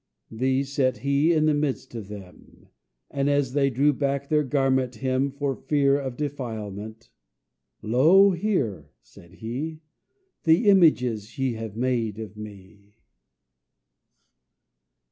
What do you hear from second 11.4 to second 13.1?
have made of me!"